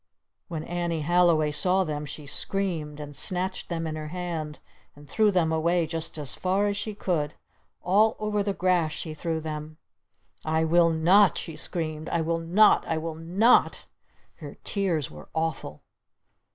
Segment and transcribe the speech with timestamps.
[0.47, 2.99] When Annie Halliway saw them she screamed!
[2.99, 4.57] And snatched them in her hand!
[4.95, 7.35] And threw them away just as far as she could!
[7.83, 9.77] All over the grass she threw them!
[10.43, 12.09] "I will not!" she screamed.
[12.09, 12.83] "I will not!
[12.87, 13.85] I will not!"
[14.37, 15.83] Her tears were awful.